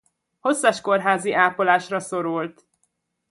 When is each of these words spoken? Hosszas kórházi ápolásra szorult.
Hosszas 0.39 0.81
kórházi 0.81 1.31
ápolásra 1.33 1.99
szorult. 1.99 2.65